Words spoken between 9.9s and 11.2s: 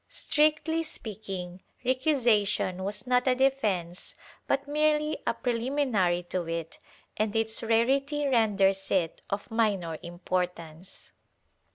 importance.